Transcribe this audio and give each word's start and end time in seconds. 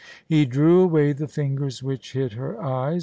He 0.25 0.47
drew 0.47 0.81
away 0.81 1.13
the 1.13 1.27
fingers 1.27 1.83
which 1.83 2.13
hid 2.13 2.33
her 2.33 2.59
eyes. 2.59 2.99